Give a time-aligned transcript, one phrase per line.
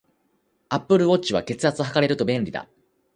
[0.69, 2.67] アップルウォッチは、血圧測れると便利だ